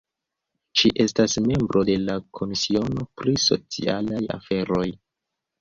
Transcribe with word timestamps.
Ŝi 0.79 0.89
estas 1.03 1.35
membro 1.49 1.83
de 1.91 1.97
la 2.05 2.15
komisiono 2.39 3.05
pri 3.21 3.37
socialaj 3.47 4.27
aferoj. 4.39 4.89